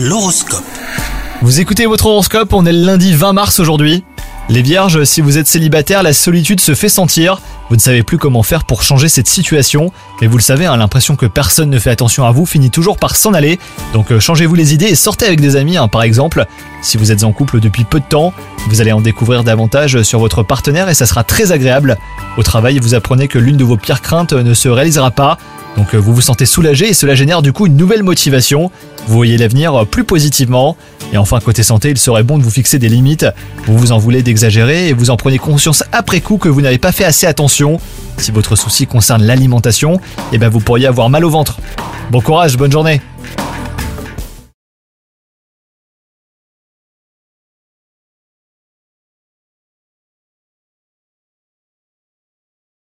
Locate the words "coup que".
36.20-36.50